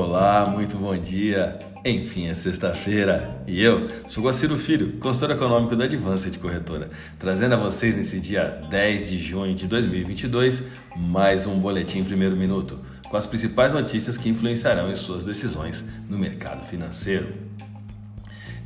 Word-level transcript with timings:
Olá, 0.00 0.46
muito 0.46 0.76
bom 0.76 0.96
dia. 0.96 1.58
Enfim, 1.84 2.28
é 2.28 2.34
sexta-feira 2.34 3.42
e 3.48 3.60
eu 3.60 3.88
sou 4.06 4.22
Guaciro 4.22 4.56
Filho, 4.56 4.92
consultor 5.00 5.32
econômico 5.32 5.74
da 5.74 5.86
Advanced 5.86 6.38
Corretora, 6.38 6.88
trazendo 7.18 7.54
a 7.54 7.56
vocês 7.56 7.96
nesse 7.96 8.20
dia 8.20 8.44
10 8.70 9.08
de 9.08 9.18
junho 9.18 9.56
de 9.56 9.66
2022 9.66 10.62
mais 10.96 11.46
um 11.46 11.58
boletim 11.58 12.04
primeiro 12.04 12.36
minuto 12.36 12.78
com 13.10 13.16
as 13.16 13.26
principais 13.26 13.74
notícias 13.74 14.16
que 14.16 14.28
influenciarão 14.28 14.88
em 14.88 14.94
suas 14.94 15.24
decisões 15.24 15.84
no 16.08 16.16
mercado 16.16 16.64
financeiro. 16.64 17.34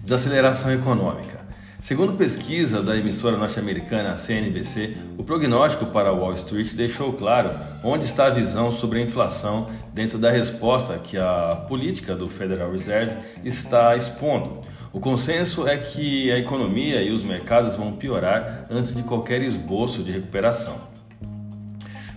Desaceleração 0.03 0.71
econômica. 0.71 1.41
Segundo 1.83 2.12
pesquisa 2.12 2.80
da 2.80 2.96
emissora 2.96 3.37
norte-americana 3.37 4.17
CNBC, 4.17 4.96
o 5.19 5.25
prognóstico 5.25 5.87
para 5.87 6.12
Wall 6.12 6.33
Street 6.35 6.75
deixou 6.75 7.12
claro 7.15 7.51
onde 7.83 8.05
está 8.05 8.27
a 8.27 8.30
visão 8.30 8.70
sobre 8.70 9.01
a 9.01 9.02
inflação 9.02 9.69
dentro 9.92 10.16
da 10.16 10.30
resposta 10.30 10.97
que 10.97 11.19
a 11.19 11.65
política 11.69 12.15
do 12.15 12.29
Federal 12.29 12.70
Reserve 12.70 13.16
está 13.45 13.97
expondo. 13.97 14.61
O 14.92 15.01
consenso 15.01 15.66
é 15.66 15.77
que 15.77 16.30
a 16.30 16.39
economia 16.39 17.03
e 17.03 17.11
os 17.11 17.25
mercados 17.25 17.75
vão 17.75 17.91
piorar 17.91 18.64
antes 18.70 18.95
de 18.95 19.03
qualquer 19.03 19.42
esboço 19.42 20.05
de 20.05 20.12
recuperação. 20.12 20.91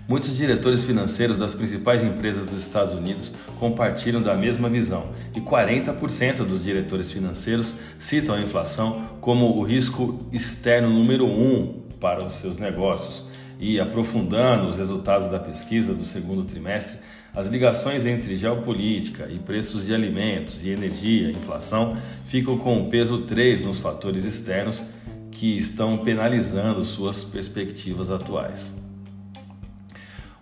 Muitos 0.08 0.38
diretores 0.38 0.84
financeiros 0.84 1.36
das 1.36 1.56
principais 1.56 2.04
empresas 2.04 2.46
dos 2.46 2.60
Estados 2.60 2.94
Unidos 2.94 3.32
compartilham 3.60 4.22
da 4.22 4.36
mesma 4.36 4.70
visão 4.70 5.10
e 5.36 5.42
40% 5.42 6.46
dos 6.46 6.64
diretores 6.64 7.12
financeiros 7.12 7.74
citam 7.98 8.36
a 8.36 8.42
inflação 8.42 9.04
como 9.20 9.58
o 9.58 9.64
risco 9.64 10.20
externo 10.32 10.92
número 10.92 11.26
um 11.26 11.82
para 12.00 12.24
os 12.24 12.34
seus 12.34 12.60
negócios. 12.60 13.26
E 13.60 13.80
aprofundando 13.80 14.68
os 14.68 14.78
resultados 14.78 15.28
da 15.28 15.40
pesquisa 15.40 15.94
do 15.94 16.06
segundo 16.06 16.44
trimestre, 16.44 17.00
as 17.34 17.48
ligações 17.48 18.06
entre 18.06 18.36
geopolítica 18.36 19.28
e 19.32 19.40
preços 19.40 19.88
de 19.88 19.96
alimentos 19.96 20.64
e 20.64 20.70
energia, 20.70 21.32
inflação, 21.32 21.98
ficam 22.28 22.58
com 22.58 22.80
o 22.80 22.90
peso 22.90 23.20
3 23.24 23.66
nos 23.66 23.80
fatores 23.80 24.24
externos 24.24 24.84
que 25.32 25.58
estão 25.58 25.98
penalizando 25.98 26.86
suas 26.86 27.24
perspectivas 27.24 28.12
atuais. 28.12 28.85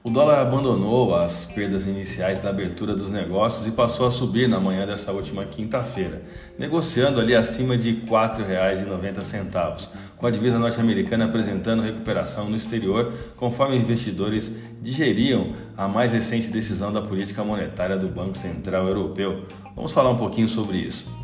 O 0.06 0.10
dólar 0.10 0.42
abandonou 0.42 1.16
as 1.16 1.46
perdas 1.46 1.88
iniciais 1.88 2.38
da 2.38 2.50
abertura 2.50 2.94
dos 2.94 3.10
negócios 3.10 3.66
e 3.66 3.72
passou 3.72 4.06
a 4.06 4.12
subir 4.12 4.50
na 4.50 4.60
manhã 4.60 4.86
dessa 4.86 5.14
última 5.14 5.46
quinta-feira, 5.46 6.22
negociando 6.60 7.22
ali 7.22 7.34
acima 7.34 7.78
de 7.78 7.92
R$ 7.92 8.02
4,90, 8.06 9.88
com 10.18 10.28
a 10.28 10.30
divisa 10.30 10.60
norte-americana 10.60 11.24
apresentando 11.24 11.82
recuperação 11.82 12.50
no 12.50 12.58
exterior, 12.58 13.14
conforme 13.38 13.78
investidores 13.78 14.54
digeriam 14.82 15.54
a 15.78 15.88
mais 15.88 16.12
recente 16.12 16.52
decisão 16.52 16.92
da 16.92 17.02
política 17.02 17.42
monetária 17.42 17.96
do 17.96 18.10
Banco 18.10 18.38
Central 18.38 18.86
Europeu. 18.90 19.46
Vamos 19.74 19.94
falar 19.94 20.10
um 20.10 20.18
pouquinho 20.18 20.50
sobre 20.50 20.80
isso. 20.80 21.23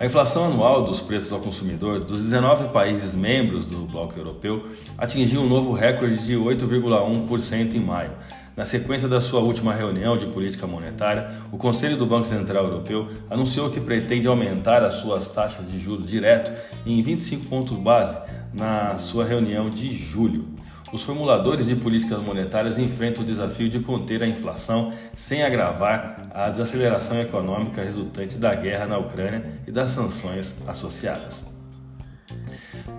A 0.00 0.06
inflação 0.06 0.46
anual 0.46 0.82
dos 0.82 1.02
preços 1.02 1.30
ao 1.30 1.40
consumidor 1.40 2.00
dos 2.00 2.22
19 2.22 2.68
países 2.70 3.14
membros 3.14 3.66
do 3.66 3.80
Bloco 3.80 4.18
Europeu 4.18 4.70
atingiu 4.96 5.42
um 5.42 5.46
novo 5.46 5.72
recorde 5.72 6.16
de 6.26 6.34
8,1% 6.36 7.74
em 7.74 7.80
maio. 7.80 8.12
Na 8.56 8.64
sequência 8.64 9.06
da 9.06 9.20
sua 9.20 9.40
última 9.40 9.74
reunião 9.74 10.16
de 10.16 10.24
política 10.24 10.66
monetária, 10.66 11.30
o 11.52 11.58
Conselho 11.58 11.98
do 11.98 12.06
Banco 12.06 12.26
Central 12.26 12.64
Europeu 12.64 13.10
anunciou 13.28 13.68
que 13.68 13.78
pretende 13.78 14.26
aumentar 14.26 14.82
as 14.82 14.94
suas 14.94 15.28
taxas 15.28 15.70
de 15.70 15.78
juros 15.78 16.06
direto 16.06 16.50
em 16.86 17.02
25 17.02 17.44
pontos 17.44 17.76
base 17.76 18.18
na 18.54 18.96
sua 18.96 19.26
reunião 19.26 19.68
de 19.68 19.92
julho 19.92 20.46
os 20.92 21.02
formuladores 21.02 21.66
de 21.66 21.76
políticas 21.76 22.18
monetárias 22.20 22.78
enfrentam 22.78 23.22
o 23.22 23.26
desafio 23.26 23.68
de 23.68 23.80
conter 23.80 24.22
a 24.22 24.26
inflação 24.26 24.92
sem 25.14 25.42
agravar 25.42 26.28
a 26.34 26.48
desaceleração 26.48 27.20
econômica 27.20 27.82
resultante 27.82 28.38
da 28.38 28.54
guerra 28.54 28.86
na 28.86 28.98
Ucrânia 28.98 29.60
e 29.66 29.70
das 29.70 29.90
sanções 29.90 30.56
associadas. 30.66 31.44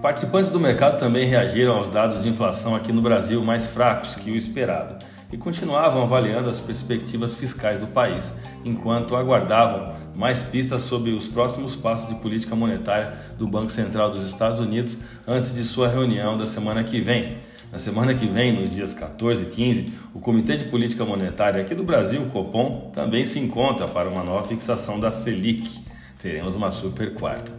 Participantes 0.01 0.49
do 0.49 0.59
mercado 0.59 0.97
também 0.97 1.27
reagiram 1.27 1.73
aos 1.73 1.89
dados 1.89 2.23
de 2.23 2.29
inflação 2.29 2.75
aqui 2.75 2.91
no 2.91 3.01
Brasil 3.01 3.43
mais 3.43 3.67
fracos 3.67 4.15
que 4.15 4.31
o 4.31 4.35
esperado 4.35 5.05
e 5.31 5.37
continuavam 5.37 6.01
avaliando 6.01 6.49
as 6.49 6.59
perspectivas 6.59 7.35
fiscais 7.35 7.79
do 7.79 7.87
país, 7.87 8.33
enquanto 8.65 9.15
aguardavam 9.15 9.93
mais 10.15 10.43
pistas 10.43 10.81
sobre 10.81 11.11
os 11.11 11.27
próximos 11.27 11.75
passos 11.75 12.09
de 12.09 12.15
política 12.15 12.55
monetária 12.55 13.13
do 13.37 13.47
Banco 13.47 13.71
Central 13.71 14.09
dos 14.09 14.27
Estados 14.27 14.59
Unidos 14.59 14.97
antes 15.25 15.53
de 15.53 15.63
sua 15.63 15.87
reunião 15.87 16.35
da 16.35 16.45
semana 16.45 16.83
que 16.83 16.99
vem 16.99 17.37
na 17.71 17.77
semana 17.77 18.13
que 18.13 18.25
vem, 18.25 18.51
nos 18.51 18.75
dias 18.75 18.93
14 18.93 19.43
e 19.43 19.45
15, 19.45 19.93
o 20.13 20.19
Comitê 20.19 20.57
de 20.57 20.65
Política 20.65 21.05
Monetária 21.05 21.61
aqui 21.61 21.73
do 21.73 21.83
Brasil, 21.83 22.21
Copom, 22.33 22.91
também 22.93 23.23
se 23.23 23.39
encontra 23.39 23.87
para 23.87 24.09
uma 24.09 24.23
nova 24.23 24.45
fixação 24.45 24.99
da 24.99 25.09
Selic. 25.09 25.79
Teremos 26.19 26.53
uma 26.53 26.69
super 26.69 27.13
quarta. 27.13 27.49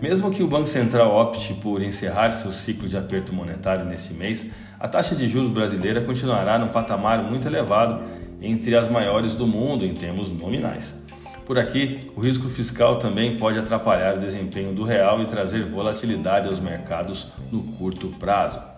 Mesmo 0.00 0.30
que 0.30 0.44
o 0.44 0.46
Banco 0.46 0.68
Central 0.68 1.14
opte 1.14 1.52
por 1.54 1.82
encerrar 1.82 2.30
seu 2.30 2.52
ciclo 2.52 2.88
de 2.88 2.96
aperto 2.96 3.34
monetário 3.34 3.84
neste 3.84 4.14
mês, 4.14 4.46
a 4.78 4.86
taxa 4.86 5.16
de 5.16 5.26
juros 5.26 5.50
brasileira 5.50 6.00
continuará 6.00 6.56
num 6.56 6.68
patamar 6.68 7.20
muito 7.24 7.48
elevado, 7.48 8.02
entre 8.40 8.76
as 8.76 8.88
maiores 8.88 9.34
do 9.34 9.48
mundo 9.48 9.84
em 9.84 9.92
termos 9.92 10.30
nominais. 10.30 10.96
Por 11.44 11.58
aqui, 11.58 12.08
o 12.16 12.20
risco 12.20 12.48
fiscal 12.48 12.96
também 12.96 13.36
pode 13.36 13.58
atrapalhar 13.58 14.14
o 14.14 14.20
desempenho 14.20 14.72
do 14.72 14.84
real 14.84 15.20
e 15.20 15.26
trazer 15.26 15.64
volatilidade 15.64 16.46
aos 16.46 16.60
mercados 16.60 17.26
no 17.50 17.60
curto 17.76 18.06
prazo. 18.18 18.69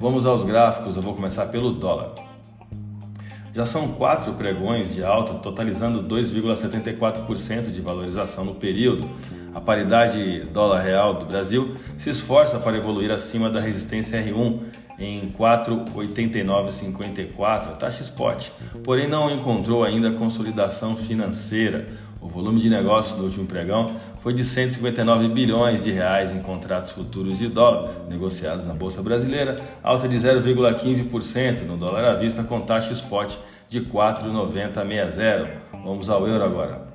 Vamos 0.00 0.24
aos 0.24 0.44
gráficos, 0.44 0.94
eu 0.94 1.02
vou 1.02 1.12
começar 1.12 1.46
pelo 1.46 1.72
dólar. 1.72 2.14
Já 3.52 3.66
são 3.66 3.88
quatro 3.88 4.32
pregões 4.34 4.94
de 4.94 5.02
alta, 5.02 5.34
totalizando 5.34 6.04
2,74% 6.04 7.72
de 7.72 7.80
valorização 7.80 8.44
no 8.44 8.54
período. 8.54 9.10
A 9.52 9.60
paridade 9.60 10.44
dólar-real 10.52 11.14
do 11.14 11.24
Brasil 11.24 11.74
se 11.96 12.10
esforça 12.10 12.60
para 12.60 12.76
evoluir 12.76 13.10
acima 13.10 13.50
da 13.50 13.58
resistência 13.58 14.22
R1 14.22 14.60
em 15.00 15.32
4,8954, 15.36 17.76
taxa 17.76 18.04
spot, 18.04 18.50
porém 18.84 19.08
não 19.08 19.28
encontrou 19.28 19.82
ainda 19.82 20.12
consolidação 20.12 20.94
financeira. 20.94 21.88
O 22.20 22.28
volume 22.28 22.60
de 22.60 22.70
negócios 22.70 23.18
no 23.18 23.24
último 23.24 23.46
pregão 23.46 23.86
foi 24.28 24.34
de 24.34 24.44
159 24.44 25.28
bilhões 25.28 25.84
de 25.84 25.90
reais 25.90 26.32
em 26.32 26.40
contratos 26.40 26.90
futuros 26.90 27.38
de 27.38 27.48
dólar 27.48 27.88
negociados 28.10 28.66
na 28.66 28.74
bolsa 28.74 29.00
brasileira, 29.00 29.56
alta 29.82 30.06
de 30.06 30.18
0,15% 30.18 31.62
no 31.62 31.78
dólar 31.78 32.04
à 32.04 32.14
vista 32.14 32.42
com 32.42 32.60
taxa 32.60 32.92
spot 32.92 33.36
de 33.70 33.80
4,9060. 33.80 35.48
Vamos 35.82 36.10
ao 36.10 36.28
euro 36.28 36.44
agora. 36.44 36.88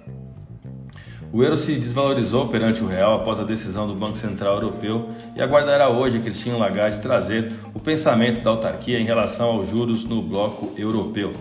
O 1.32 1.42
euro 1.42 1.58
se 1.58 1.74
desvalorizou 1.74 2.50
perante 2.50 2.84
o 2.84 2.88
real 2.88 3.16
após 3.16 3.40
a 3.40 3.44
decisão 3.44 3.88
do 3.88 3.96
Banco 3.96 4.16
Central 4.16 4.58
Europeu 4.58 5.10
e 5.36 5.42
aguardará 5.42 5.90
hoje 5.90 6.20
Christine 6.20 6.60
Lagarde 6.60 7.00
trazer 7.00 7.52
o 7.74 7.80
pensamento 7.80 8.44
da 8.44 8.52
autarquia 8.52 9.00
em 9.00 9.06
relação 9.06 9.48
aos 9.48 9.68
juros 9.68 10.06
no 10.06 10.22
bloco 10.22 10.70
europeu. 10.78 11.34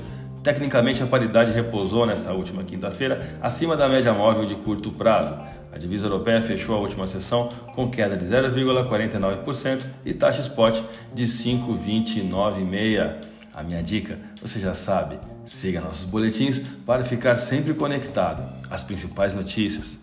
Tecnicamente, 0.42 1.02
a 1.02 1.06
paridade 1.06 1.52
repousou 1.52 2.04
nesta 2.04 2.32
última 2.32 2.64
quinta-feira 2.64 3.38
acima 3.40 3.76
da 3.76 3.88
média 3.88 4.12
móvel 4.12 4.44
de 4.44 4.56
curto 4.56 4.90
prazo. 4.90 5.38
A 5.72 5.78
divisa 5.78 6.06
europeia 6.06 6.42
fechou 6.42 6.74
a 6.74 6.80
última 6.80 7.06
sessão 7.06 7.48
com 7.74 7.88
queda 7.88 8.16
de 8.16 8.24
0,49% 8.24 9.80
e 10.04 10.12
taxa 10.12 10.42
spot 10.42 10.82
de 11.14 11.26
5,296. 11.26 13.32
A 13.54 13.62
minha 13.62 13.82
dica, 13.82 14.18
você 14.40 14.58
já 14.58 14.74
sabe, 14.74 15.18
siga 15.44 15.80
nossos 15.80 16.04
boletins 16.04 16.60
para 16.84 17.04
ficar 17.04 17.36
sempre 17.36 17.74
conectado 17.74 18.42
às 18.70 18.82
principais 18.82 19.34
notícias. 19.34 20.00